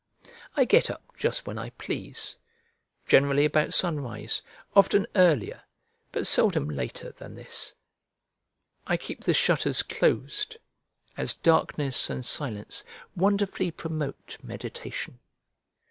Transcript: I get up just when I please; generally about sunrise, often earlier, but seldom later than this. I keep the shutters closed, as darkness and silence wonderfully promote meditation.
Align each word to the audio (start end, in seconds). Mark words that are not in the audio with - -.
I 0.57 0.65
get 0.65 0.89
up 0.89 1.15
just 1.15 1.45
when 1.45 1.59
I 1.59 1.69
please; 1.69 2.35
generally 3.05 3.45
about 3.45 3.71
sunrise, 3.71 4.41
often 4.75 5.05
earlier, 5.15 5.61
but 6.11 6.25
seldom 6.25 6.67
later 6.67 7.11
than 7.11 7.35
this. 7.35 7.75
I 8.87 8.97
keep 8.97 9.21
the 9.21 9.35
shutters 9.35 9.83
closed, 9.83 10.57
as 11.17 11.35
darkness 11.35 12.09
and 12.09 12.25
silence 12.25 12.83
wonderfully 13.15 13.69
promote 13.69 14.39
meditation. 14.41 15.19